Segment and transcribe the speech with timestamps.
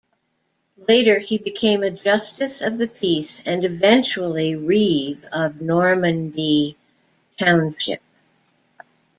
[0.87, 6.73] Later he became a Justice of the Peace and eventually, Reeve of Normanby
[7.37, 8.01] Township.